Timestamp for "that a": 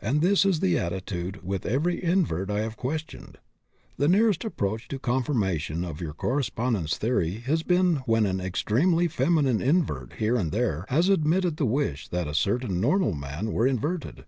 12.10-12.34